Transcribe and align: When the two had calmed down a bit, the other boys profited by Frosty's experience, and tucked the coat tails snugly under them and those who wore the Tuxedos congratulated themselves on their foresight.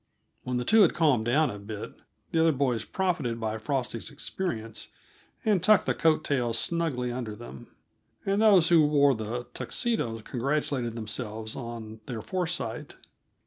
When 0.41 0.57
the 0.57 0.65
two 0.65 0.81
had 0.81 0.95
calmed 0.95 1.25
down 1.25 1.51
a 1.51 1.59
bit, 1.59 1.93
the 2.31 2.41
other 2.41 2.51
boys 2.51 2.85
profited 2.85 3.39
by 3.39 3.59
Frosty's 3.59 4.09
experience, 4.09 4.87
and 5.45 5.61
tucked 5.61 5.85
the 5.85 5.93
coat 5.93 6.23
tails 6.23 6.57
snugly 6.57 7.11
under 7.11 7.35
them 7.35 7.67
and 8.25 8.41
those 8.41 8.69
who 8.69 8.83
wore 8.83 9.13
the 9.13 9.45
Tuxedos 9.53 10.23
congratulated 10.23 10.95
themselves 10.95 11.55
on 11.55 11.99
their 12.07 12.23
foresight. 12.23 12.95